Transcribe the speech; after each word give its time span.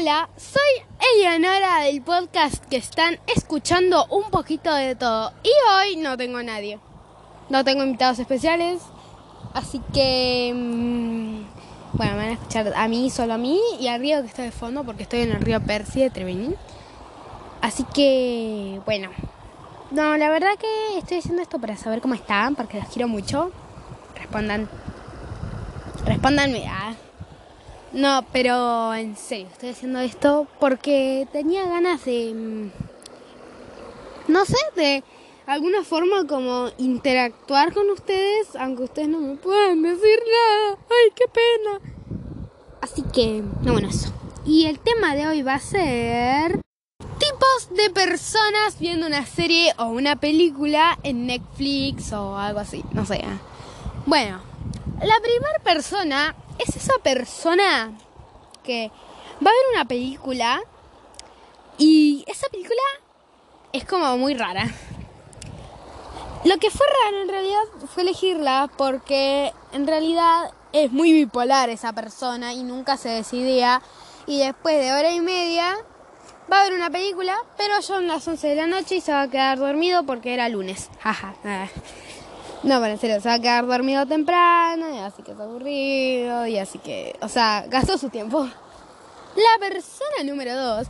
Hola, 0.00 0.30
soy 0.34 0.82
Eleonora 1.14 1.82
del 1.82 2.00
podcast 2.00 2.64
que 2.70 2.76
están 2.78 3.18
escuchando 3.26 4.06
un 4.06 4.30
poquito 4.30 4.72
de 4.74 4.94
todo. 4.94 5.30
Y 5.42 5.50
hoy 5.70 5.96
no 5.96 6.16
tengo 6.16 6.38
a 6.38 6.42
nadie. 6.42 6.78
No 7.50 7.64
tengo 7.64 7.84
invitados 7.84 8.18
especiales. 8.18 8.80
Así 9.52 9.82
que... 9.92 10.52
mm, 10.54 11.42
bueno, 11.92 12.12
me 12.12 12.16
van 12.16 12.28
a 12.30 12.32
escuchar 12.32 12.72
a 12.74 12.88
mí, 12.88 13.10
solo 13.10 13.34
a 13.34 13.36
mí 13.36 13.60
y 13.78 13.88
al 13.88 14.00
río 14.00 14.22
que 14.22 14.28
está 14.28 14.42
de 14.42 14.52
fondo 14.52 14.84
porque 14.84 15.02
estoy 15.02 15.20
en 15.20 15.32
el 15.32 15.42
río 15.42 15.60
Percy 15.60 16.00
de 16.00 16.08
Treviñín. 16.08 16.56
Así 17.60 17.84
que... 17.92 18.80
Bueno. 18.86 19.10
No, 19.90 20.16
la 20.16 20.30
verdad 20.30 20.56
que 20.58 20.96
estoy 20.96 21.18
haciendo 21.18 21.42
esto 21.42 21.58
para 21.58 21.76
saber 21.76 22.00
cómo 22.00 22.14
están, 22.14 22.54
porque 22.54 22.78
los 22.78 22.88
quiero 22.88 23.06
mucho. 23.06 23.52
Respondan. 24.14 24.66
Respóndanme. 26.06 26.64
Ah. 26.66 26.94
No, 27.92 28.24
pero 28.32 28.94
en 28.94 29.16
serio, 29.16 29.48
estoy 29.52 29.70
haciendo 29.70 29.98
esto 29.98 30.46
porque 30.60 31.26
tenía 31.32 31.66
ganas 31.66 32.04
de... 32.04 32.32
mm, 32.34 32.70
No 34.28 34.44
sé, 34.44 34.58
de 34.76 35.02
alguna 35.46 35.82
forma 35.82 36.24
como 36.28 36.68
interactuar 36.78 37.72
con 37.72 37.90
ustedes, 37.90 38.54
aunque 38.54 38.84
ustedes 38.84 39.08
no 39.08 39.18
me 39.20 39.36
puedan 39.36 39.82
decir 39.82 40.20
nada. 40.20 40.78
¡Ay, 40.88 41.12
qué 41.16 41.24
pena! 41.26 41.80
Así 42.80 43.02
que, 43.12 43.42
no, 43.62 43.72
bueno, 43.72 43.88
eso. 43.88 44.12
Y 44.46 44.66
el 44.66 44.78
tema 44.78 45.16
de 45.16 45.26
hoy 45.26 45.42
va 45.42 45.54
a 45.54 45.60
ser 45.60 46.60
tipos 47.18 47.76
de 47.76 47.90
personas 47.90 48.78
viendo 48.78 49.06
una 49.06 49.26
serie 49.26 49.74
o 49.78 49.86
una 49.86 50.16
película 50.16 50.96
en 51.02 51.26
Netflix 51.26 52.12
o 52.12 52.36
algo 52.38 52.60
así, 52.60 52.84
no 52.92 53.04
sé. 53.04 53.22
Bueno, 54.06 54.40
la 55.02 55.20
primera 55.20 55.58
persona 55.64 56.34
es 56.60 56.76
esa 56.76 56.94
persona 57.02 57.92
que 58.62 58.90
va 59.44 59.50
a 59.50 59.54
ver 59.54 59.64
una 59.74 59.84
película 59.84 60.60
y 61.78 62.24
esa 62.26 62.48
película 62.48 62.82
es 63.72 63.84
como 63.84 64.16
muy 64.18 64.34
rara. 64.34 64.68
Lo 66.44 66.56
que 66.58 66.70
fue 66.70 66.86
raro 67.04 67.22
en 67.22 67.28
realidad 67.28 67.62
fue 67.92 68.02
elegirla 68.02 68.70
porque 68.76 69.52
en 69.72 69.86
realidad 69.86 70.52
es 70.72 70.90
muy 70.92 71.12
bipolar 71.12 71.68
esa 71.68 71.92
persona 71.92 72.52
y 72.52 72.62
nunca 72.62 72.96
se 72.96 73.10
decidía 73.10 73.82
y 74.26 74.38
después 74.38 74.78
de 74.78 74.92
hora 74.92 75.12
y 75.12 75.20
media 75.20 75.76
va 76.50 76.60
a 76.60 76.64
ver 76.64 76.72
una 76.74 76.90
película, 76.90 77.36
pero 77.56 77.80
son 77.82 78.08
las 78.08 78.26
11 78.26 78.48
de 78.48 78.54
la 78.54 78.66
noche 78.66 78.96
y 78.96 79.00
se 79.00 79.12
va 79.12 79.22
a 79.22 79.28
quedar 79.28 79.58
dormido 79.58 80.04
porque 80.04 80.34
era 80.34 80.48
lunes. 80.48 80.90
Jaja. 81.00 81.34
No, 82.62 82.78
pero 82.80 82.92
en 82.92 82.98
serio, 82.98 83.20
se 83.20 83.28
va 83.28 83.34
a 83.34 83.40
quedar 83.40 83.66
dormido 83.66 84.04
temprano, 84.06 84.94
y 84.94 84.98
así 84.98 85.22
que 85.22 85.32
es 85.32 85.40
aburrido, 85.40 86.46
y 86.46 86.58
así 86.58 86.78
que, 86.78 87.16
o 87.22 87.28
sea, 87.28 87.64
gastó 87.68 87.96
su 87.96 88.10
tiempo. 88.10 88.46
La 89.36 89.58
persona 89.60 90.24
número 90.24 90.54
dos 90.56 90.88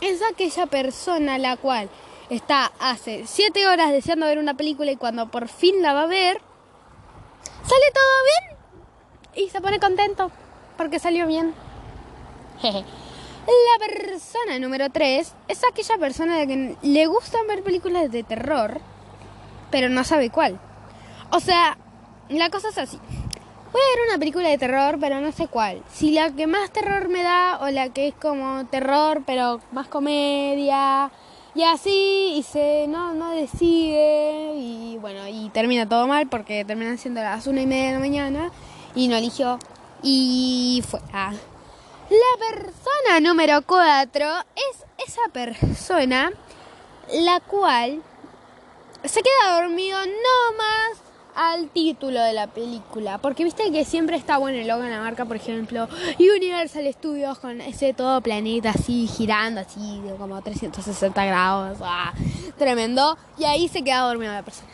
es 0.00 0.20
aquella 0.22 0.66
persona 0.66 1.38
la 1.38 1.56
cual 1.56 1.88
está 2.30 2.72
hace 2.80 3.24
7 3.26 3.66
horas 3.66 3.90
deseando 3.90 4.26
ver 4.26 4.38
una 4.38 4.54
película 4.54 4.90
y 4.90 4.96
cuando 4.96 5.30
por 5.30 5.48
fin 5.48 5.82
la 5.82 5.92
va 5.92 6.02
a 6.02 6.06
ver, 6.06 6.40
sale 7.62 7.92
todo 7.92 8.04
bien 8.24 9.44
y 9.44 9.50
se 9.50 9.60
pone 9.60 9.78
contento 9.78 10.30
porque 10.76 10.98
salió 10.98 11.26
bien. 11.26 11.54
La 12.62 13.86
persona 13.86 14.58
número 14.58 14.90
3 14.90 15.32
es 15.48 15.62
aquella 15.64 15.98
persona 15.98 16.38
de 16.38 16.46
que 16.46 16.76
le 16.82 17.06
gustan 17.06 17.46
ver 17.46 17.62
películas 17.62 18.10
de 18.10 18.22
terror, 18.22 18.80
pero 19.70 19.88
no 19.88 20.04
sabe 20.04 20.30
cuál. 20.30 20.58
O 21.30 21.40
sea, 21.40 21.76
la 22.28 22.50
cosa 22.50 22.68
es 22.68 22.78
así. 22.78 22.98
Voy 23.72 23.82
a 23.82 23.96
ver 23.96 24.08
una 24.08 24.18
película 24.18 24.48
de 24.48 24.56
terror, 24.56 24.98
pero 24.98 25.20
no 25.20 25.30
sé 25.30 25.46
cuál. 25.46 25.82
Si 25.92 26.10
la 26.10 26.30
que 26.30 26.46
más 26.46 26.70
terror 26.70 27.08
me 27.08 27.22
da 27.22 27.58
o 27.60 27.68
la 27.68 27.90
que 27.90 28.08
es 28.08 28.14
como 28.14 28.64
terror, 28.66 29.22
pero 29.26 29.60
más 29.72 29.88
comedia. 29.88 31.10
Y 31.54 31.64
así, 31.64 32.34
y 32.36 32.42
se 32.42 32.86
no, 32.88 33.12
no 33.12 33.30
decide. 33.30 34.54
Y 34.56 34.96
bueno, 35.00 35.28
y 35.28 35.50
termina 35.50 35.86
todo 35.86 36.06
mal 36.06 36.28
porque 36.28 36.64
terminan 36.64 36.96
siendo 36.96 37.20
las 37.20 37.46
una 37.46 37.60
y 37.60 37.66
media 37.66 37.88
de 37.88 37.92
la 37.94 37.98
mañana. 37.98 38.50
Y 38.94 39.08
no 39.08 39.16
eligió. 39.16 39.58
Y 40.02 40.82
fue. 40.88 41.00
Ah. 41.12 41.32
La 42.10 42.46
persona 42.48 43.20
número 43.20 43.60
4 43.66 44.26
es 44.70 45.06
esa 45.06 45.28
persona 45.30 46.32
la 47.12 47.40
cual 47.40 48.02
se 49.04 49.20
queda 49.22 49.60
dormido 49.60 49.98
no 50.06 50.56
más 50.56 51.07
al 51.38 51.68
título 51.68 52.20
de 52.20 52.32
la 52.32 52.48
película. 52.48 53.18
Porque 53.18 53.44
viste 53.44 53.70
que 53.70 53.84
siempre 53.84 54.16
está 54.16 54.38
bueno 54.38 54.58
el 54.58 54.66
logo 54.66 54.82
en 54.82 54.90
la 54.90 55.00
marca, 55.00 55.24
por 55.24 55.36
ejemplo, 55.36 55.88
Universal 56.18 56.92
Studios 56.92 57.38
con 57.38 57.60
ese 57.60 57.94
todo 57.94 58.20
planeta 58.20 58.70
así 58.70 59.06
girando, 59.06 59.60
así 59.60 60.00
de 60.00 60.16
como 60.16 60.42
360 60.42 61.24
grados. 61.24 61.78
¡ah! 61.80 62.12
Tremendo. 62.58 63.16
Y 63.38 63.44
ahí 63.44 63.68
se 63.68 63.84
queda 63.84 64.00
dormida 64.00 64.32
la 64.32 64.42
persona. 64.42 64.68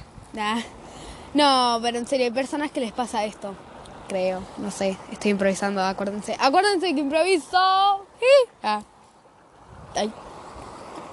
No, 1.35 1.79
pero 1.83 1.99
en 1.99 2.07
serio, 2.07 2.27
hay 2.27 2.33
personas 2.33 2.71
que 2.71 2.81
les 2.81 2.93
pasa 2.93 3.25
esto. 3.25 3.55
Creo, 4.09 4.43
no 4.59 4.71
sé, 4.71 4.97
estoy 5.13 5.33
improvisando, 5.33 5.83
acuérdense. 5.83 6.37
Acuérdense 6.41 6.95
que 6.95 7.01
improviso. 7.01 7.59
Ah. 8.63 8.83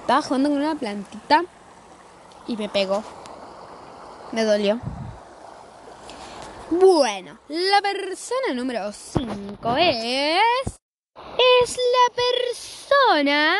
Estaba 0.00 0.22
jugando 0.22 0.48
con 0.48 0.58
una 0.58 0.74
plantita 0.76 1.44
y 2.46 2.56
me 2.56 2.68
pegó. 2.68 3.02
Me 4.32 4.44
dolió. 4.44 4.80
Bueno, 6.80 7.38
la 7.48 7.82
persona 7.82 8.54
número 8.54 8.90
5 8.92 9.76
es. 9.76 10.40
Es 11.60 11.76
la 11.76 12.14
persona 12.14 13.58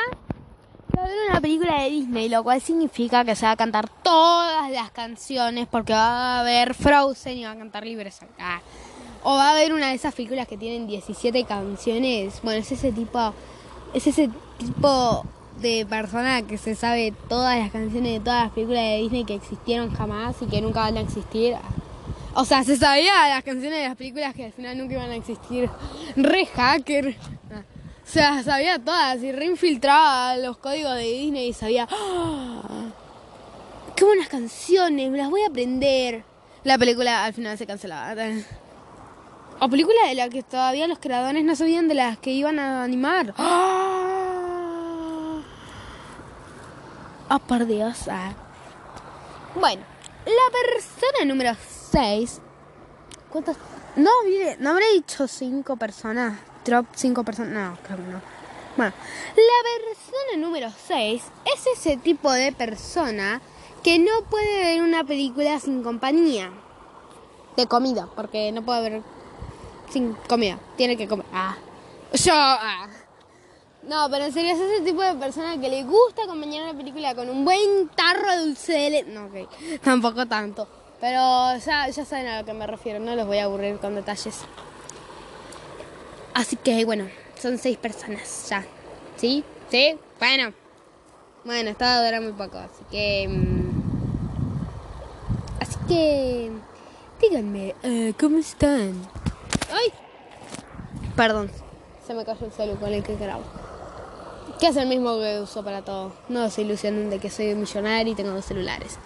que 0.90 0.96
va 0.98 1.04
a 1.04 1.08
ver 1.08 1.18
una 1.28 1.40
película 1.42 1.82
de 1.82 1.90
Disney, 1.90 2.30
lo 2.30 2.42
cual 2.42 2.62
significa 2.62 3.22
que 3.22 3.36
se 3.36 3.44
va 3.44 3.52
a 3.52 3.56
cantar 3.56 3.90
todas 4.02 4.70
las 4.70 4.90
canciones 4.92 5.68
porque 5.70 5.92
va 5.92 6.36
a 6.36 6.40
haber 6.40 6.74
Frozen 6.74 7.36
y 7.36 7.44
va 7.44 7.50
a 7.50 7.56
cantar 7.56 7.84
libres 7.84 8.22
acá. 8.22 8.62
O 9.24 9.34
va 9.34 9.48
a 9.48 9.52
haber 9.52 9.74
una 9.74 9.88
de 9.88 9.94
esas 9.94 10.14
películas 10.14 10.48
que 10.48 10.56
tienen 10.56 10.86
17 10.86 11.44
canciones. 11.44 12.40
Bueno, 12.42 12.60
es 12.60 12.72
ese 12.72 12.92
tipo. 12.92 13.34
Es 13.92 14.06
ese 14.06 14.30
tipo 14.56 15.26
de 15.60 15.84
persona 15.84 16.42
que 16.46 16.56
se 16.56 16.74
sabe 16.74 17.12
todas 17.28 17.58
las 17.58 17.70
canciones 17.70 18.14
de 18.14 18.20
todas 18.20 18.44
las 18.44 18.52
películas 18.52 18.84
de 18.84 18.96
Disney 18.96 19.24
que 19.24 19.34
existieron 19.34 19.94
jamás 19.94 20.36
y 20.40 20.46
que 20.46 20.62
nunca 20.62 20.80
van 20.80 20.96
a 20.96 21.00
existir. 21.00 21.56
O 22.34 22.44
sea, 22.46 22.64
se 22.64 22.76
sabía 22.76 23.28
las 23.28 23.44
canciones 23.44 23.78
de 23.78 23.88
las 23.88 23.96
películas 23.96 24.34
que 24.34 24.46
al 24.46 24.52
final 24.52 24.78
nunca 24.78 24.94
iban 24.94 25.10
a 25.10 25.16
existir. 25.16 25.68
Re 26.16 26.46
hacker. 26.46 27.08
O 27.08 28.12
sea, 28.12 28.42
sabía 28.42 28.78
todas 28.78 29.22
y 29.22 29.32
reinfiltraba 29.32 30.36
los 30.38 30.56
códigos 30.56 30.94
de 30.96 31.02
Disney 31.02 31.48
y 31.48 31.52
sabía. 31.52 31.86
¡Ah! 31.90 32.90
¡Qué 33.94 34.04
buenas 34.04 34.28
canciones! 34.28 35.10
Me 35.10 35.18
las 35.18 35.30
voy 35.30 35.42
a 35.42 35.48
aprender. 35.48 36.24
La 36.64 36.78
película 36.78 37.24
al 37.24 37.34
final 37.34 37.58
se 37.58 37.66
cancelaba. 37.66 38.14
O 39.60 39.68
película 39.68 40.08
de 40.08 40.14
la 40.14 40.28
que 40.28 40.42
todavía 40.42 40.86
los 40.86 40.98
creadores 40.98 41.44
no 41.44 41.54
sabían 41.54 41.86
de 41.86 41.94
las 41.94 42.18
que 42.18 42.30
iban 42.30 42.58
a 42.58 42.82
animar. 42.82 43.34
¡Ah! 43.36 45.40
¡Ah, 47.28 47.38
por 47.38 47.66
Dios! 47.66 48.08
ah. 48.10 48.32
Bueno, 49.54 49.82
la 50.24 50.52
persona 50.52 51.24
número 51.26 51.50
6. 51.92 52.40
¿Cuántas? 53.30 53.56
No, 53.96 54.10
mire, 54.24 54.56
no 54.58 54.70
habré 54.70 54.90
dicho 54.94 55.28
5 55.28 55.76
personas. 55.76 56.38
Drop 56.64 56.86
5 56.94 57.22
personas. 57.22 57.52
No, 57.52 57.78
creo 57.86 57.98
no. 57.98 58.20
Bueno, 58.76 58.94
la 59.36 59.86
persona 59.86 60.38
número 60.38 60.70
6 60.86 61.22
es 61.54 61.66
ese 61.78 61.98
tipo 61.98 62.32
de 62.32 62.52
persona 62.52 63.42
que 63.82 63.98
no 63.98 64.24
puede 64.30 64.64
ver 64.64 64.82
una 64.82 65.04
película 65.04 65.60
sin 65.60 65.82
compañía. 65.82 66.50
De 67.56 67.66
comida, 67.66 68.08
porque 68.16 68.50
no 68.52 68.62
puede 68.62 68.88
ver 68.88 69.02
sin 69.90 70.14
comida. 70.26 70.58
Tiene 70.78 70.96
que 70.96 71.06
comer. 71.06 71.26
Ah. 71.34 71.56
Yo. 72.14 72.32
Ah. 72.34 72.88
No, 73.82 74.08
pero 74.10 74.24
en 74.24 74.32
serio 74.32 74.52
es 74.54 74.60
ese 74.60 74.80
tipo 74.82 75.02
de 75.02 75.14
persona 75.14 75.60
que 75.60 75.68
le 75.68 75.82
gusta 75.82 76.22
acompañar 76.22 76.62
una 76.62 76.78
película 76.78 77.14
con 77.14 77.28
un 77.28 77.44
buen 77.44 77.90
tarro 77.90 78.30
de 78.30 78.38
dulce 78.38 78.72
de 78.72 78.90
leche. 78.90 79.10
No, 79.10 79.26
ok. 79.26 79.80
Tampoco 79.82 80.24
tanto. 80.24 80.81
Pero 81.02 81.56
ya, 81.56 81.92
saben 81.92 82.28
a 82.28 82.38
lo 82.38 82.44
que 82.46 82.52
me 82.52 82.64
refiero. 82.64 83.00
No 83.00 83.16
los 83.16 83.26
voy 83.26 83.38
a 83.38 83.44
aburrir 83.44 83.78
con 83.78 83.96
detalles. 83.96 84.42
Así 86.32 86.54
que, 86.54 86.84
bueno, 86.84 87.08
son 87.36 87.58
seis 87.58 87.76
personas 87.76 88.48
ya. 88.48 88.64
¿Sí? 89.16 89.42
¿Sí? 89.68 89.98
Bueno. 90.20 90.54
Bueno, 91.44 91.70
esta 91.70 92.04
dura 92.04 92.20
muy 92.20 92.30
poco. 92.30 92.56
Así 92.56 92.84
que... 92.88 93.26
mm, 93.28 93.82
Así 95.60 95.76
que... 95.88 96.52
Díganme, 97.20 97.74
eh, 97.82 98.14
¿cómo 98.18 98.38
están? 98.38 98.94
¡Ay! 99.72 99.92
Perdón, 101.16 101.50
se 102.06 102.14
me 102.14 102.24
cayó 102.24 102.46
el 102.46 102.52
celu 102.52 102.76
con 102.76 102.92
el 102.92 103.02
que 103.02 103.16
grabo. 103.16 103.42
Que 104.60 104.68
es 104.68 104.76
el 104.76 104.86
mismo 104.86 105.18
que 105.18 105.40
uso 105.40 105.64
para 105.64 105.82
todo. 105.82 106.12
No 106.28 106.48
se 106.48 106.62
ilusionen 106.62 107.10
de 107.10 107.18
que 107.18 107.28
soy 107.28 107.56
millonario 107.56 108.12
y 108.12 108.16
tengo 108.16 108.30
dos 108.30 108.44
celulares. 108.44 108.98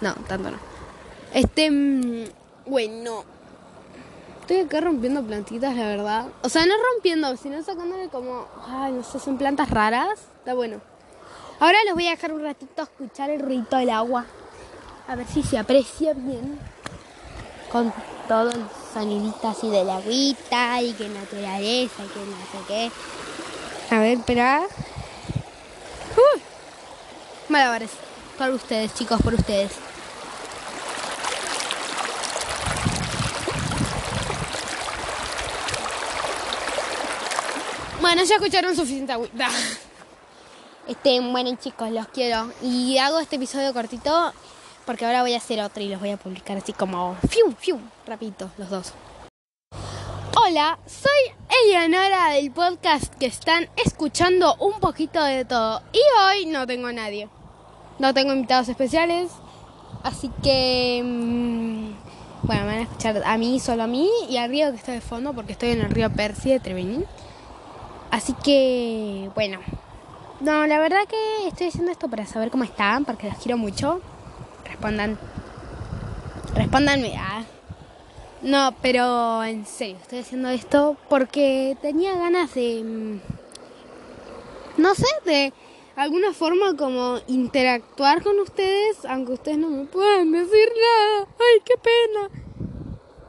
No, 0.00 0.14
tanto 0.26 0.50
no. 0.50 0.73
Este. 1.34 1.70
mm, 1.70 2.24
Bueno. 2.66 3.24
Estoy 4.40 4.60
acá 4.60 4.80
rompiendo 4.80 5.22
plantitas, 5.22 5.74
la 5.74 5.86
verdad. 5.86 6.26
O 6.42 6.48
sea, 6.50 6.66
no 6.66 6.74
rompiendo, 6.92 7.34
sino 7.36 7.62
sacándole 7.62 8.08
como. 8.08 8.46
Ay, 8.66 8.92
no 8.92 9.02
sé, 9.02 9.18
son 9.18 9.38
plantas 9.38 9.70
raras. 9.70 10.20
Está 10.38 10.54
bueno. 10.54 10.80
Ahora 11.60 11.78
los 11.86 11.94
voy 11.94 12.06
a 12.06 12.10
dejar 12.10 12.32
un 12.32 12.42
ratito 12.42 12.82
a 12.82 12.84
escuchar 12.84 13.30
el 13.30 13.40
ruido 13.40 13.78
del 13.78 13.90
agua. 13.90 14.26
A 15.08 15.16
ver 15.16 15.26
si 15.26 15.42
se 15.42 15.58
aprecia 15.58 16.12
bien. 16.12 16.58
Con 17.72 17.92
todo 18.28 18.50
el 18.50 18.64
sonidito 18.92 19.48
así 19.48 19.68
de 19.70 19.84
la 19.84 19.96
agüita 19.96 20.82
y 20.82 20.92
que 20.92 21.08
naturaleza 21.08 22.04
y 22.04 22.08
que 22.08 22.20
no 22.20 22.36
sé 22.52 22.58
qué. 22.68 22.90
A 23.94 23.98
ver, 23.98 24.18
espera. 24.18 24.62
Uh, 26.16 26.38
malabares. 27.48 27.90
Por 28.36 28.50
ustedes, 28.50 28.92
chicos, 28.94 29.20
por 29.22 29.34
ustedes. 29.34 29.72
Bueno, 38.14 38.28
ya 38.28 38.36
escucharon 38.36 38.76
suficiente 38.76 39.12
agüita. 39.12 39.48
Este, 40.86 41.18
bueno 41.18 41.50
chicos, 41.56 41.90
los 41.90 42.06
quiero. 42.06 42.52
Y 42.62 42.96
hago 42.98 43.18
este 43.18 43.34
episodio 43.34 43.74
cortito 43.74 44.32
porque 44.86 45.04
ahora 45.04 45.22
voy 45.22 45.34
a 45.34 45.38
hacer 45.38 45.60
otro 45.60 45.82
y 45.82 45.88
los 45.88 45.98
voy 45.98 46.10
a 46.10 46.16
publicar 46.16 46.56
así 46.56 46.72
como 46.72 47.16
fiu, 47.28 47.50
fiu, 47.58 47.80
rapidito, 48.06 48.52
los 48.56 48.70
dos. 48.70 48.92
Hola, 50.36 50.78
soy 50.86 51.34
Eleonora 51.64 52.34
del 52.34 52.52
podcast 52.52 53.12
que 53.14 53.26
están 53.26 53.68
escuchando 53.84 54.54
un 54.60 54.78
poquito 54.78 55.20
de 55.24 55.44
todo. 55.44 55.82
Y 55.92 56.00
hoy 56.22 56.46
no 56.46 56.68
tengo 56.68 56.86
a 56.86 56.92
nadie. 56.92 57.28
No 57.98 58.14
tengo 58.14 58.32
invitados 58.32 58.68
especiales. 58.68 59.32
Así 60.04 60.30
que... 60.40 61.02
mm, 61.04 62.46
bueno, 62.46 62.62
me 62.62 62.66
van 62.68 62.78
a 62.78 62.82
escuchar 62.82 63.22
a 63.24 63.36
mí, 63.38 63.58
solo 63.58 63.82
a 63.82 63.86
mí 63.88 64.08
y 64.28 64.36
al 64.36 64.50
río 64.50 64.70
que 64.70 64.76
está 64.76 64.92
de 64.92 65.00
fondo 65.00 65.32
porque 65.32 65.50
estoy 65.50 65.70
en 65.70 65.80
el 65.80 65.90
río 65.90 66.12
Percy 66.12 66.50
de 66.50 66.60
Treviñín. 66.60 67.04
Así 68.14 68.32
que, 68.44 69.28
bueno. 69.34 69.58
No, 70.38 70.68
la 70.68 70.78
verdad 70.78 71.00
que 71.08 71.48
estoy 71.48 71.66
haciendo 71.66 71.90
esto 71.90 72.08
para 72.08 72.24
saber 72.26 72.48
cómo 72.48 72.62
están, 72.62 73.04
porque 73.04 73.28
los 73.28 73.36
quiero 73.38 73.58
mucho. 73.58 74.00
Respondan. 74.64 75.18
Respondanme. 76.54 77.16
Ah. 77.18 77.42
No, 78.40 78.72
pero 78.80 79.42
en 79.42 79.66
serio, 79.66 79.96
estoy 80.00 80.20
haciendo 80.20 80.48
esto 80.50 80.96
porque 81.08 81.76
tenía 81.82 82.14
ganas 82.14 82.54
de. 82.54 82.84
mm, 82.84 84.80
No 84.80 84.94
sé, 84.94 85.08
de 85.24 85.52
alguna 85.96 86.32
forma 86.32 86.76
como 86.76 87.18
interactuar 87.26 88.22
con 88.22 88.38
ustedes, 88.38 89.04
aunque 89.06 89.32
ustedes 89.32 89.58
no 89.58 89.70
me 89.70 89.86
puedan 89.86 90.30
decir 90.30 90.68
nada. 90.68 91.26
¡Ay, 91.40 91.62
qué 91.64 91.74
pena! 91.82 92.30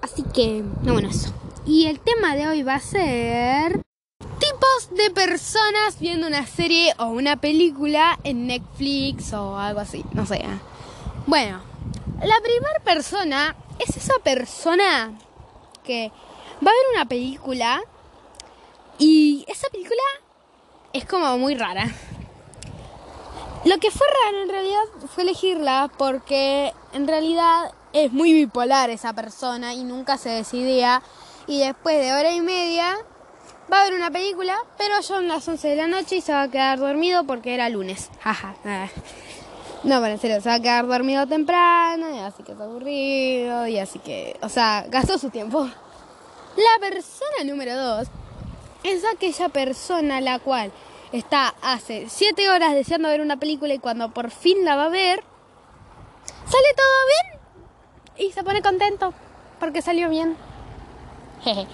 Así 0.04 0.22
que, 0.32 0.64
no, 0.84 0.94
bueno, 0.94 1.10
eso. 1.10 1.34
Y 1.66 1.88
el 1.88 2.00
tema 2.00 2.36
de 2.36 2.48
hoy 2.48 2.62
va 2.62 2.76
a 2.76 2.80
ser 2.80 3.82
tipos 4.56 4.98
de 4.98 5.12
personas 5.12 6.00
viendo 6.00 6.28
una 6.28 6.46
serie 6.46 6.94
o 6.98 7.08
una 7.08 7.36
película 7.36 8.18
en 8.24 8.48
Netflix 8.48 9.34
o 9.34 9.58
algo 9.58 9.82
así, 9.82 10.04
no 10.14 10.26
sé. 10.26 10.38
¿eh? 10.38 10.60
Bueno, 11.28 11.62
la 12.24 12.40
primera 12.42 12.80
persona 12.84 13.56
es 13.80 13.98
esa 13.98 14.14
persona 14.24 15.18
que 15.84 16.12
va 16.66 16.72
a 16.72 16.74
ver 16.74 16.96
una 16.96 17.06
película 17.06 17.82
y 18.98 19.46
esa 19.48 19.68
película 19.70 20.02
es 20.94 21.06
como 21.06 21.38
muy 21.38 21.56
rara. 21.56 21.90
Lo 23.66 23.78
que 23.80 23.92
fue 23.92 24.08
raro 24.24 24.44
en 24.44 24.50
realidad 24.50 24.84
fue 25.14 25.24
elegirla 25.24 25.92
porque 25.98 26.74
en 26.94 27.08
realidad 27.08 27.74
es 27.94 28.14
muy 28.14 28.32
bipolar 28.32 28.90
esa 28.90 29.12
persona 29.14 29.74
y 29.74 29.84
nunca 29.84 30.18
se 30.18 30.30
decidía 30.30 31.02
y 31.48 31.60
después 31.60 32.00
de 32.00 32.14
hora 32.14 32.32
y 32.32 32.42
media 32.42 32.98
va 33.72 33.82
a 33.82 33.84
ver 33.86 33.94
una 33.94 34.12
película, 34.12 34.58
pero 34.78 35.02
son 35.02 35.28
las 35.28 35.48
11 35.48 35.68
de 35.68 35.76
la 35.76 35.88
noche 35.88 36.18
y 36.18 36.22
se 36.22 36.34
va 36.34 36.44
a 36.44 36.52
quedar 36.52 36.80
dormido 36.80 37.24
porque 37.26 37.54
era 37.54 37.70
lunes. 37.70 38.10
Jaja. 38.22 38.56
No, 39.84 40.02
pero 40.02 40.14
en 40.14 40.20
serio, 40.20 40.42
se 40.42 40.50
va 40.50 40.56
a 40.56 40.60
quedar 40.60 40.88
dormido 40.88 41.28
temprano 41.28 42.16
y 42.16 42.20
así 42.20 42.44
que 42.44 42.54
es 42.54 42.60
aburrido 42.60 43.68
y 43.68 43.78
así 43.78 44.00
que, 44.00 44.36
o 44.42 44.50
sea, 44.50 44.86
gastó 44.90 45.18
su 45.18 45.30
tiempo. 45.30 45.64
La 45.64 46.80
persona 46.80 47.44
número 47.46 47.76
2 47.76 48.08
es 48.84 49.04
aquella 49.06 49.50
persona 49.50 50.22
la 50.22 50.40
cual 50.40 50.72
está 51.12 51.54
hace 51.62 52.08
7 52.10 52.50
horas 52.50 52.74
deseando 52.74 53.10
ver 53.10 53.22
una 53.22 53.38
película 53.38 53.74
y 53.74 53.80
cuando 53.80 54.12
por 54.12 54.32
fin 54.32 54.66
la 54.66 54.76
va 54.76 54.86
a 54.86 54.90
ver, 54.90 55.24
sale 56.46 56.74
todo 56.76 56.88
bien 58.18 58.28
y 58.28 58.32
se 58.32 58.44
pone 58.44 58.62
contento 58.62 59.14
porque 59.60 59.82
salió 59.82 60.10
bien. 60.10 60.36
Jeje. 61.44 61.68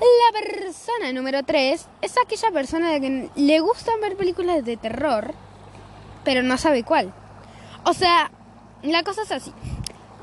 La 0.00 0.40
persona 0.40 1.12
número 1.12 1.42
3 1.42 1.86
es 2.02 2.14
aquella 2.22 2.50
persona 2.50 2.92
de 2.92 3.00
que 3.00 3.30
le 3.34 3.60
gustan 3.60 4.00
ver 4.02 4.16
películas 4.16 4.62
de 4.62 4.76
terror, 4.76 5.32
pero 6.22 6.42
no 6.42 6.58
sabe 6.58 6.82
cuál. 6.82 7.14
O 7.84 7.94
sea, 7.94 8.30
la 8.82 9.02
cosa 9.04 9.22
es 9.22 9.32
así. 9.32 9.50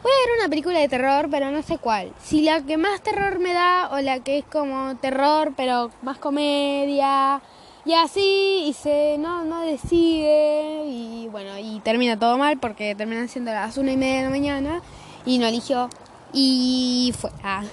Voy 0.04 0.12
a 0.12 0.28
ver 0.28 0.40
una 0.40 0.50
película 0.50 0.78
de 0.78 0.90
terror, 0.90 1.28
pero 1.32 1.50
no 1.50 1.64
sé 1.64 1.80
cuál. 1.80 2.14
Si 2.22 2.42
la 2.42 2.62
que 2.62 2.78
más 2.78 3.02
terror 3.02 3.40
me 3.40 3.54
da 3.54 3.90
o 3.94 4.00
la 4.02 4.20
que 4.20 4.40
es 4.40 4.46
como 4.46 4.96
terror, 4.98 5.54
pero 5.58 5.90
más 6.02 6.20
comedia. 6.20 7.42
Y 7.86 7.94
así, 7.94 8.66
y 8.68 8.74
se 8.74 9.18
no, 9.18 9.44
no 9.44 9.62
decide. 9.62 10.86
Y 10.86 11.30
bueno, 11.32 11.58
y 11.58 11.80
termina 11.80 12.20
todo 12.20 12.38
mal 12.38 12.60
porque 12.60 12.96
terminan 12.96 13.28
siendo 13.28 13.52
las 13.52 13.78
una 13.78 13.92
y 13.92 13.98
media 13.98 14.18
de 14.18 14.24
la 14.24 14.30
mañana. 14.30 14.82
Y 15.26 15.40
no 15.40 15.48
eligió. 15.48 15.90
Y 16.32 17.14
fue. 17.18 17.32
Ah. 17.44 17.64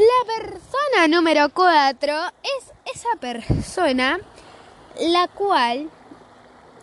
La 0.00 0.34
persona 0.34 1.08
número 1.14 1.50
4 1.52 2.14
es 2.42 2.94
esa 2.94 3.10
persona 3.20 4.18
la 4.98 5.28
cual 5.28 5.90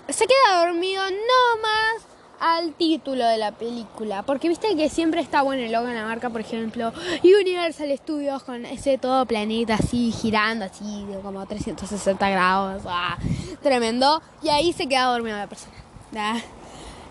se 0.08 0.28
queda 0.28 0.64
dormido 0.64 1.02
no 1.02 1.62
más 1.64 2.04
al 2.40 2.74
título 2.76 3.26
de 3.26 3.38
la 3.38 3.54
película. 3.54 4.22
Porque 4.22 4.50
viste 4.50 4.76
que 4.76 4.88
siempre 4.90 5.20
está 5.22 5.42
bueno 5.42 5.64
el 5.64 5.72
logo 5.72 5.88
en 5.88 5.96
la 5.96 6.06
marca, 6.06 6.30
por 6.30 6.42
ejemplo, 6.42 6.94
Universal 7.24 7.92
Studios 7.98 8.44
con 8.44 8.68
ese 8.68 9.00
todo 9.00 9.26
planeta 9.26 9.74
así 9.74 10.12
girando, 10.12 10.66
así 10.66 11.04
como 11.24 11.44
360 11.44 12.30
grados. 12.30 12.84
¡ah! 12.86 13.18
Tremendo. 13.64 14.22
Y 14.44 14.50
ahí 14.50 14.74
se 14.74 14.88
queda 14.88 15.06
dormido 15.06 15.38
la 15.38 15.48
persona. 15.48 15.74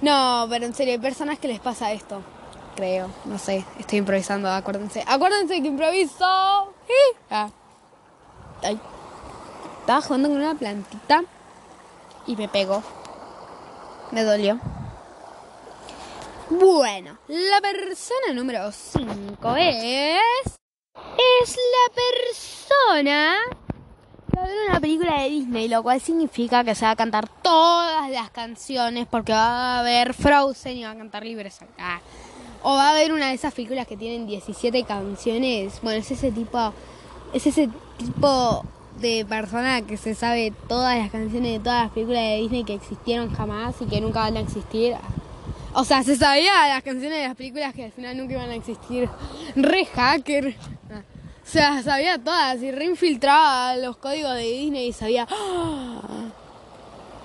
No, 0.03 0.47
pero 0.49 0.67
en 0.67 0.75
serio, 0.75 0.93
hay 0.93 1.01
personas 1.01 1.41
que 1.41 1.49
les 1.49 1.59
pasa 1.59 1.91
esto. 1.91 2.23
Creo, 2.77 3.11
no 3.25 3.39
sé, 3.39 3.65
estoy 3.79 4.01
improvisando, 4.01 4.51
acuérdense. 4.51 5.03
Acuérdense 5.07 5.63
que 5.63 5.69
improviso. 5.69 6.75
Ah. 7.31 7.49
Estaba 9.81 10.03
jugando 10.03 10.29
con 10.29 10.39
una 10.39 10.55
plantita 10.55 11.25
y 12.27 12.37
me 12.37 12.49
pegó. 12.49 12.83
Me 14.11 14.25
dolió. 14.25 14.61
Bueno, 16.51 17.19
la 17.29 17.61
persona 17.61 18.35
número 18.35 18.71
5 18.71 19.57
es. 19.57 20.21
Es 21.41 21.57
la 21.57 21.95
persona 21.95 23.37
que 24.31 24.39
va 24.39 24.45
a 24.45 24.49
ver 24.49 24.71
una 24.71 24.81
película 24.81 25.23
de 25.23 25.31
Disney, 25.31 25.69
lo 25.69 25.83
cual 25.83 26.01
significa 26.01 26.63
que 26.63 26.75
se 26.75 26.85
va 26.85 26.91
a 26.91 26.97
cantar 26.97 27.27
todas 27.43 28.11
las 28.11 28.31
canciones 28.31 29.07
porque 29.07 29.33
va 29.33 29.77
a 29.77 29.81
haber 29.81 30.13
Frozen 30.15 30.77
y 30.77 30.85
va 30.85 30.91
a 30.91 30.97
cantar 30.97 31.25
libres 31.25 31.63
acá. 31.63 32.03
O 32.63 32.75
va 32.75 32.89
a 32.89 32.91
haber 32.91 33.13
una 33.13 33.29
de 33.29 33.35
esas 33.35 33.55
películas 33.55 33.87
que 33.87 33.97
tienen 33.97 34.27
17 34.27 34.85
canciones. 34.85 35.79
Bueno, 35.83 36.01
es 36.01 36.11
ese 36.11 36.33
tipo. 36.33 36.73
Es 37.33 37.47
ese 37.47 37.69
tipo 37.99 38.65
de 39.01 39.27
persona 39.29 39.83
que 39.83 39.97
se 39.97 40.15
sabe 40.15 40.53
todas 40.69 40.99
las 40.99 41.11
canciones 41.11 41.53
de 41.53 41.59
todas 41.59 41.85
las 41.85 41.93
películas 41.93 42.23
de 42.23 42.37
Disney 42.37 42.65
que 42.65 42.75
existieron 42.75 43.31
jamás 43.35 43.75
y 43.81 43.87
que 43.87 44.01
nunca 44.01 44.21
van 44.21 44.37
a 44.37 44.41
existir. 44.41 44.95
O 45.75 45.85
sea, 45.85 46.03
se 46.03 46.17
sabía 46.17 46.69
las 46.69 46.83
canciones 46.83 47.19
de 47.19 47.29
las 47.29 47.37
películas 47.37 47.75
que 47.75 47.85
al 47.85 47.93
final 47.93 48.17
nunca 48.17 48.35
iban 48.35 48.49
a 48.49 48.55
existir. 48.55 49.09
Re 49.55 49.85
hacker. 49.85 50.57
O 51.47 51.49
sea, 51.49 51.83
sabía 51.83 52.19
todas 52.19 52.61
y 52.63 52.73
reinfiltraba 52.73 53.77
los 53.77 53.97
códigos 53.99 54.35
de 54.35 54.43
Disney 54.43 54.89
y 54.89 54.93
sabía. 54.93 55.29
¡Ah! 55.31 56.01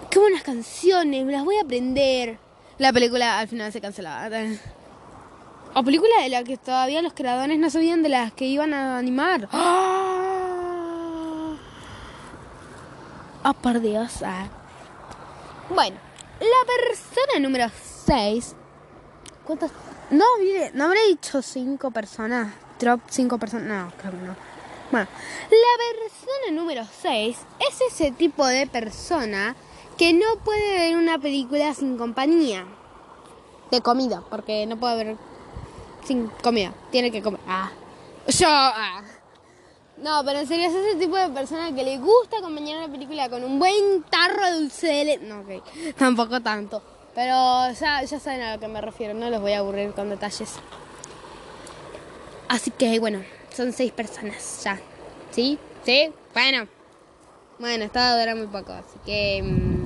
¡Qué 0.09 0.19
buenas 0.19 0.43
canciones! 0.43 1.25
Me 1.25 1.31
las 1.31 1.45
voy 1.45 1.55
a 1.55 1.61
aprender. 1.61 2.38
La 2.77 2.91
película 2.91 3.39
al 3.39 3.47
final 3.47 3.71
se 3.71 3.79
cancelaba. 3.79 4.29
O 5.73 5.83
película 5.83 6.21
de 6.21 6.29
la 6.29 6.43
que 6.43 6.57
todavía 6.57 7.01
los 7.01 7.13
creadores 7.13 7.57
no 7.57 7.69
sabían 7.69 8.03
de 8.03 8.09
las 8.09 8.33
que 8.33 8.45
iban 8.45 8.73
a 8.73 8.97
animar. 8.97 9.47
¡Ah! 9.53 10.11
Oh, 13.43 13.53
por 13.53 13.79
Dios. 13.79 14.21
ah. 14.23 14.47
Bueno, 15.69 15.97
la 16.39 16.65
persona 16.87 17.39
número 17.39 17.71
6. 18.05 18.55
¿Cuántas? 19.45 19.71
No, 20.11 20.25
mire, 20.39 20.71
no 20.73 20.85
habré 20.85 21.07
dicho 21.07 21.41
5 21.41 21.89
personas. 21.91 22.53
Drop 22.79 22.99
5 23.07 23.37
personas. 23.37 23.67
No, 23.67 23.91
creo 23.97 24.11
que 24.11 24.27
no. 24.27 24.35
Bueno, 24.91 25.07
la 25.49 25.99
persona 25.99 26.51
número 26.61 26.83
6 27.01 27.37
es 27.69 27.81
ese 27.93 28.11
tipo 28.11 28.45
de 28.45 28.67
persona 28.67 29.55
que 29.97 30.13
no 30.13 30.25
puede 30.43 30.77
ver 30.77 30.97
una 30.97 31.17
película 31.17 31.73
sin 31.73 31.97
compañía. 31.97 32.65
De 33.71 33.79
comida, 33.81 34.21
porque 34.29 34.65
no 34.65 34.77
puede 34.77 35.03
ver 35.03 35.17
sin 36.05 36.27
comida. 36.43 36.74
Tiene 36.91 37.12
que 37.12 37.22
comer. 37.22 37.39
Ah. 37.48 37.72
Yo. 38.27 38.48
ah. 38.50 39.01
No, 39.98 40.24
pero 40.25 40.39
en 40.39 40.48
serio, 40.48 40.67
es 40.67 40.74
ese 40.74 40.96
tipo 40.98 41.15
de 41.15 41.29
persona 41.29 41.74
que 41.75 41.84
le 41.84 42.00
gusta 42.00 42.38
acompañar 42.39 42.77
una 42.77 42.91
película 42.91 43.29
con 43.29 43.43
un 43.43 43.60
buen 43.60 44.03
tarro 44.10 44.43
de 44.46 44.53
dulce 44.53 44.88
de 44.88 45.05
leche. 45.05 45.25
No, 45.25 45.41
ok, 45.41 45.63
tampoco 45.98 46.41
tanto. 46.41 46.81
Pero 47.13 47.72
ya, 47.79 48.03
ya 48.03 48.20
saben 48.20 48.41
a 48.41 48.55
lo 48.55 48.60
que 48.60 48.67
me 48.67 48.81
refiero, 48.81 49.13
no 49.13 49.29
los 49.29 49.41
voy 49.41 49.51
a 49.53 49.60
aburrir 49.60 49.91
con 49.91 50.10
detalles. 50.10 50.53
Así 52.48 52.72
que 52.72 53.00
bueno, 53.00 53.22
son 53.53 53.74
seis 53.74 53.91
personas 53.91 54.63
ya. 54.63 54.79
¿Sí? 55.31 55.60
¿Sí? 55.86 56.12
Bueno. 56.34 56.67
Bueno, 57.60 57.84
esta 57.86 58.15
va 58.15 58.31
a 58.31 58.36
muy 58.36 58.48
poco, 58.48 58.74
así 58.74 58.98
que... 59.05 59.43
mm, 59.43 59.81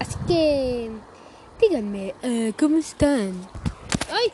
Así 0.00 0.16
que... 0.26 0.90
Díganme, 1.60 2.14
eh, 2.22 2.52
¿cómo 2.58 2.76
están? 2.76 3.32
¡Ay! 4.10 4.32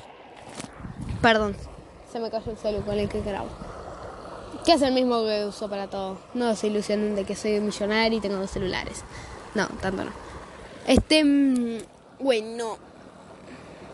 Perdón, 1.20 1.56
se 2.10 2.18
me 2.20 2.30
cayó 2.30 2.50
el 2.50 2.58
celu 2.58 2.82
con 2.82 2.98
el 2.98 3.08
que 3.08 3.22
grabo. 3.22 3.48
Que 4.64 4.74
es 4.74 4.82
el 4.82 4.92
mismo 4.92 5.24
que 5.24 5.44
uso 5.44 5.68
para 5.68 5.88
todo. 5.88 6.18
No 6.34 6.54
se 6.54 6.68
ilusionen 6.68 7.14
de 7.14 7.24
que 7.24 7.34
soy 7.34 7.60
millonario 7.60 8.18
y 8.18 8.20
tengo 8.20 8.36
dos 8.36 8.50
celulares. 8.50 9.02
No, 9.54 9.66
tanto 9.80 10.04
no. 10.04 10.10
Este... 10.86 11.24
mm, 11.24 11.78
Bueno... 12.20 12.76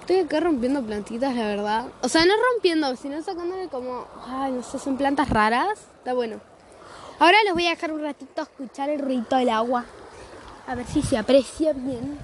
Estoy 0.01 0.25
acá 0.25 0.41
rompiendo 0.41 0.83
plantitas, 0.83 1.35
la 1.35 1.47
verdad. 1.47 1.87
O 2.01 2.09
sea, 2.09 2.25
no 2.25 2.33
rompiendo, 2.53 2.97
sino 2.97 3.21
sacándole 3.23 3.69
como... 3.69 4.07
Ay, 4.27 4.53
no 4.53 4.63
sé, 4.63 4.79
son 4.79 4.97
plantas 4.97 5.29
raras. 5.29 5.79
Está 5.99 6.15
bueno. 6.15 6.41
Ahora 7.19 7.37
les 7.45 7.53
voy 7.53 7.67
a 7.67 7.71
dejar 7.71 7.93
un 7.93 8.01
ratito 8.01 8.41
a 8.41 8.45
escuchar 8.45 8.89
el 8.89 9.01
ruido 9.01 9.37
del 9.37 9.51
agua. 9.51 9.85
A 10.67 10.75
ver 10.75 10.87
si 10.87 11.03
se 11.03 11.19
aprecia 11.19 11.75
bien. 11.75 12.19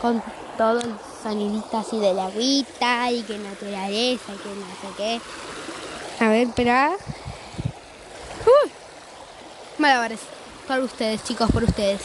Con 0.00 0.22
todo 0.56 0.78
el 0.78 0.94
sonidito 1.22 1.78
así 1.78 1.98
de 1.98 2.14
la 2.14 2.26
agüita 2.26 3.10
y 3.10 3.22
que 3.22 3.38
naturaleza 3.38 4.32
y 4.34 4.38
que 4.38 4.48
no 4.48 4.66
sé 4.80 4.96
qué. 4.96 5.20
A 6.24 6.28
ver, 6.28 6.48
espera. 6.48 6.92
Uy. 8.46 8.70
Malabares. 9.78 10.20
Por 10.66 10.80
ustedes, 10.80 11.24
chicos, 11.24 11.50
por 11.50 11.64
ustedes. 11.64 12.02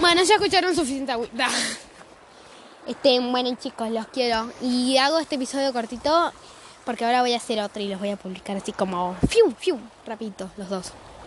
Bueno, 0.00 0.22
ya 0.22 0.34
escucharon 0.34 0.74
suficiente 0.74 1.12
agüita. 1.12 1.48
Este, 2.86 3.20
bueno 3.20 3.54
chicos, 3.60 3.90
los 3.90 4.06
quiero. 4.06 4.50
Y 4.62 4.96
hago 4.96 5.18
este 5.18 5.34
episodio 5.34 5.72
cortito 5.72 6.32
porque 6.88 7.04
ahora 7.04 7.20
voy 7.20 7.34
a 7.34 7.36
hacer 7.36 7.60
otro 7.60 7.82
y 7.82 7.88
los 7.88 8.00
voy 8.00 8.08
a 8.08 8.16
publicar 8.16 8.56
así 8.56 8.72
como 8.72 9.14
fiu, 9.28 9.54
fiu, 9.58 9.78
rapidito, 10.06 10.50
los 10.56 10.70
dos. 10.70 10.94